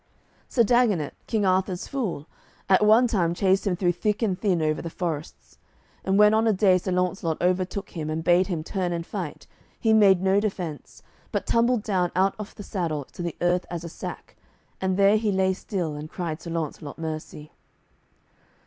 [0.49, 2.25] Sir Dagonet, King Arthur's fool,
[2.67, 5.59] at one time chased him through thick and thin over the forests;
[6.03, 9.45] and when on a day Sir Launcelot overtook him and bade him turn and fight,
[9.79, 13.83] he made no defence, but tumbled down out off the saddle to the earth as
[13.83, 14.35] a sack,
[14.81, 17.51] and there he lay still, and cried Sir Launcelot mercy.